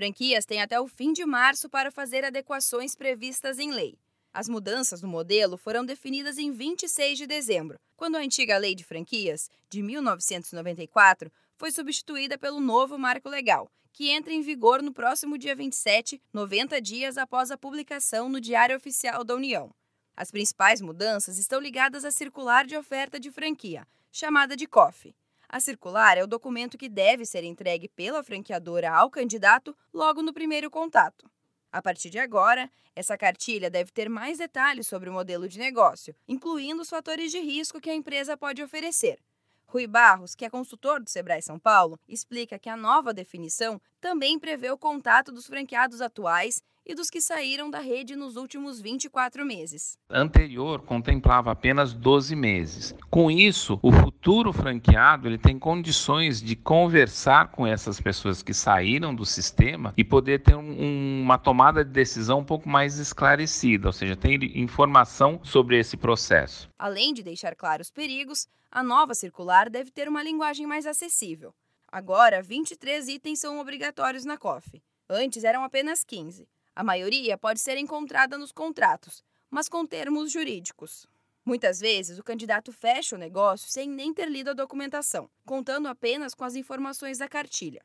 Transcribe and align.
Franquias 0.00 0.46
têm 0.46 0.62
até 0.62 0.80
o 0.80 0.88
fim 0.88 1.12
de 1.12 1.26
março 1.26 1.68
para 1.68 1.90
fazer 1.90 2.24
adequações 2.24 2.94
previstas 2.94 3.58
em 3.58 3.70
lei. 3.70 3.98
As 4.32 4.48
mudanças 4.48 5.02
no 5.02 5.08
modelo 5.08 5.58
foram 5.58 5.84
definidas 5.84 6.38
em 6.38 6.50
26 6.50 7.18
de 7.18 7.26
dezembro, 7.26 7.78
quando 7.98 8.16
a 8.16 8.20
antiga 8.20 8.56
Lei 8.56 8.74
de 8.74 8.82
Franquias, 8.82 9.50
de 9.68 9.82
1994, 9.82 11.30
foi 11.54 11.70
substituída 11.70 12.38
pelo 12.38 12.60
novo 12.60 12.96
marco 12.96 13.28
legal, 13.28 13.70
que 13.92 14.08
entra 14.08 14.32
em 14.32 14.40
vigor 14.40 14.82
no 14.82 14.90
próximo 14.90 15.36
dia 15.36 15.54
27, 15.54 16.18
90 16.32 16.80
dias 16.80 17.18
após 17.18 17.50
a 17.50 17.58
publicação 17.58 18.30
no 18.30 18.40
Diário 18.40 18.78
Oficial 18.78 19.22
da 19.22 19.34
União. 19.34 19.70
As 20.16 20.30
principais 20.30 20.80
mudanças 20.80 21.36
estão 21.36 21.60
ligadas 21.60 22.06
à 22.06 22.10
circular 22.10 22.64
de 22.64 22.74
oferta 22.74 23.20
de 23.20 23.30
franquia, 23.30 23.86
chamada 24.10 24.56
de 24.56 24.66
COF. 24.66 25.14
A 25.52 25.58
circular 25.58 26.16
é 26.16 26.22
o 26.22 26.28
documento 26.28 26.78
que 26.78 26.88
deve 26.88 27.26
ser 27.26 27.42
entregue 27.42 27.88
pela 27.88 28.22
franqueadora 28.22 28.92
ao 28.92 29.10
candidato 29.10 29.76
logo 29.92 30.22
no 30.22 30.32
primeiro 30.32 30.70
contato. 30.70 31.28
A 31.72 31.82
partir 31.82 32.08
de 32.08 32.20
agora, 32.20 32.70
essa 32.94 33.18
cartilha 33.18 33.68
deve 33.68 33.90
ter 33.90 34.08
mais 34.08 34.38
detalhes 34.38 34.86
sobre 34.86 35.10
o 35.10 35.12
modelo 35.12 35.48
de 35.48 35.58
negócio, 35.58 36.14
incluindo 36.28 36.82
os 36.82 36.88
fatores 36.88 37.32
de 37.32 37.40
risco 37.40 37.80
que 37.80 37.90
a 37.90 37.94
empresa 37.94 38.36
pode 38.36 38.62
oferecer. 38.62 39.18
Rui 39.66 39.88
Barros, 39.88 40.36
que 40.36 40.44
é 40.44 40.50
consultor 40.50 41.02
do 41.02 41.10
Sebrae 41.10 41.42
São 41.42 41.58
Paulo, 41.58 41.98
explica 42.08 42.56
que 42.56 42.68
a 42.68 42.76
nova 42.76 43.12
definição 43.12 43.80
também 44.00 44.38
prevê 44.38 44.70
o 44.70 44.78
contato 44.78 45.32
dos 45.32 45.48
franqueados 45.48 46.00
atuais 46.00 46.62
e 46.86 46.94
dos 46.94 47.10
que 47.10 47.20
saíram 47.20 47.70
da 47.70 47.80
rede 47.80 48.16
nos 48.16 48.36
últimos 48.36 48.80
24 48.80 49.44
meses. 49.44 49.98
Anterior 50.08 50.82
contemplava 50.82 51.50
apenas 51.50 51.92
12 51.92 52.34
meses. 52.34 52.94
Com 53.10 53.30
isso, 53.30 53.78
o 53.82 53.92
futuro 53.92 54.52
franqueado 54.52 55.28
ele 55.28 55.38
tem 55.38 55.58
condições 55.58 56.40
de 56.40 56.56
conversar 56.56 57.50
com 57.52 57.66
essas 57.66 58.00
pessoas 58.00 58.42
que 58.42 58.54
saíram 58.54 59.14
do 59.14 59.24
sistema 59.24 59.92
e 59.96 60.02
poder 60.02 60.42
ter 60.42 60.56
um, 60.56 61.22
uma 61.22 61.38
tomada 61.38 61.84
de 61.84 61.90
decisão 61.90 62.40
um 62.40 62.44
pouco 62.44 62.68
mais 62.68 62.98
esclarecida, 62.98 63.88
ou 63.88 63.92
seja, 63.92 64.16
ter 64.16 64.42
informação 64.56 65.40
sobre 65.42 65.78
esse 65.78 65.96
processo. 65.96 66.68
Além 66.78 67.12
de 67.12 67.22
deixar 67.22 67.54
claros 67.54 67.80
os 67.80 67.90
perigos, 67.90 68.46
a 68.70 68.82
nova 68.82 69.14
circular 69.14 69.68
deve 69.68 69.90
ter 69.90 70.08
uma 70.08 70.22
linguagem 70.22 70.66
mais 70.66 70.86
acessível. 70.86 71.52
Agora, 71.90 72.40
23 72.40 73.08
itens 73.08 73.40
são 73.40 73.58
obrigatórios 73.58 74.24
na 74.24 74.38
COF. 74.38 74.80
Antes 75.08 75.42
eram 75.42 75.64
apenas 75.64 76.04
15. 76.04 76.46
A 76.74 76.84
maioria 76.84 77.36
pode 77.36 77.60
ser 77.60 77.76
encontrada 77.76 78.38
nos 78.38 78.52
contratos, 78.52 79.24
mas 79.50 79.68
com 79.68 79.84
termos 79.84 80.30
jurídicos. 80.30 81.06
Muitas 81.44 81.80
vezes, 81.80 82.18
o 82.18 82.22
candidato 82.22 82.72
fecha 82.72 83.16
o 83.16 83.18
negócio 83.18 83.70
sem 83.70 83.88
nem 83.88 84.14
ter 84.14 84.28
lido 84.28 84.50
a 84.50 84.54
documentação, 84.54 85.28
contando 85.44 85.88
apenas 85.88 86.34
com 86.34 86.44
as 86.44 86.54
informações 86.54 87.18
da 87.18 87.28
cartilha. 87.28 87.82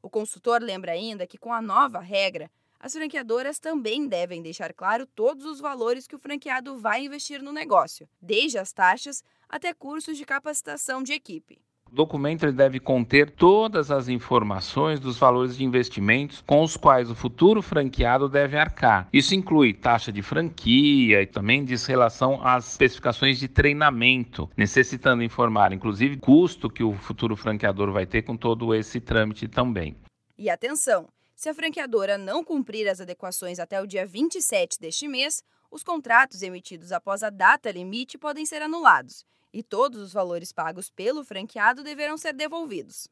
O 0.00 0.08
consultor 0.08 0.62
lembra 0.62 0.92
ainda 0.92 1.26
que, 1.26 1.38
com 1.38 1.52
a 1.52 1.60
nova 1.60 1.98
regra, 1.98 2.50
as 2.78 2.92
franqueadoras 2.92 3.58
também 3.58 4.06
devem 4.06 4.40
deixar 4.40 4.72
claro 4.72 5.04
todos 5.04 5.44
os 5.44 5.58
valores 5.58 6.06
que 6.06 6.14
o 6.14 6.18
franqueado 6.18 6.78
vai 6.78 7.04
investir 7.04 7.42
no 7.42 7.52
negócio, 7.52 8.08
desde 8.22 8.58
as 8.58 8.72
taxas 8.72 9.24
até 9.48 9.74
cursos 9.74 10.16
de 10.16 10.24
capacitação 10.24 11.02
de 11.02 11.12
equipe. 11.12 11.60
O 11.90 11.94
documento 11.94 12.44
ele 12.44 12.52
deve 12.52 12.78
conter 12.78 13.30
todas 13.30 13.90
as 13.90 14.08
informações 14.08 15.00
dos 15.00 15.16
valores 15.16 15.56
de 15.56 15.64
investimentos 15.64 16.42
com 16.46 16.62
os 16.62 16.76
quais 16.76 17.10
o 17.10 17.14
futuro 17.14 17.62
franqueado 17.62 18.28
deve 18.28 18.58
arcar. 18.58 19.08
Isso 19.10 19.34
inclui 19.34 19.72
taxa 19.72 20.12
de 20.12 20.20
franquia 20.20 21.22
e 21.22 21.26
também 21.26 21.64
diz 21.64 21.86
relação 21.86 22.46
às 22.46 22.72
especificações 22.72 23.38
de 23.38 23.48
treinamento, 23.48 24.50
necessitando 24.56 25.22
informar, 25.22 25.72
inclusive, 25.72 26.18
custo 26.18 26.68
que 26.68 26.84
o 26.84 26.92
futuro 26.92 27.34
franqueador 27.34 27.90
vai 27.90 28.04
ter 28.04 28.22
com 28.22 28.36
todo 28.36 28.74
esse 28.74 29.00
trâmite 29.00 29.48
também. 29.48 29.96
E 30.36 30.50
atenção! 30.50 31.08
Se 31.34 31.48
a 31.48 31.54
franqueadora 31.54 32.18
não 32.18 32.44
cumprir 32.44 32.88
as 32.88 33.00
adequações 33.00 33.58
até 33.58 33.80
o 33.80 33.86
dia 33.86 34.04
27 34.04 34.78
deste 34.78 35.08
mês, 35.08 35.42
os 35.70 35.82
contratos 35.82 36.42
emitidos 36.42 36.92
após 36.92 37.22
a 37.22 37.30
data 37.30 37.70
limite 37.70 38.18
podem 38.18 38.44
ser 38.44 38.60
anulados 38.60 39.24
e 39.52 39.62
todos 39.62 40.00
os 40.00 40.12
valores 40.12 40.52
pagos 40.52 40.90
pelo 40.90 41.24
franqueado 41.24 41.82
deverão 41.82 42.16
ser 42.16 42.32
devolvidos. 42.32 43.08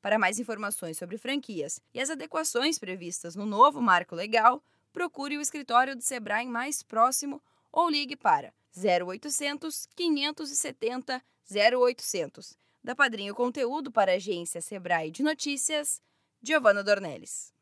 Para 0.00 0.18
mais 0.18 0.38
informações 0.38 0.96
sobre 0.96 1.18
franquias 1.18 1.80
e 1.92 2.00
as 2.00 2.10
adequações 2.10 2.78
previstas 2.78 3.36
no 3.36 3.44
novo 3.44 3.80
marco 3.82 4.14
legal, 4.14 4.62
procure 4.92 5.36
o 5.36 5.40
escritório 5.40 5.94
do 5.94 6.02
Sebrae 6.02 6.46
mais 6.46 6.82
próximo 6.82 7.42
ou 7.70 7.88
ligue 7.88 8.16
para 8.16 8.52
0800 8.76 9.86
570 9.94 11.22
0800. 11.52 12.56
Da 12.82 12.94
Padrinho 12.94 13.34
Conteúdo 13.34 13.92
para 13.92 14.12
a 14.12 14.14
agência 14.14 14.62
Sebrae 14.62 15.10
de 15.10 15.22
Notícias, 15.22 16.00
Giovana 16.42 16.82
Dornelles. 16.82 17.52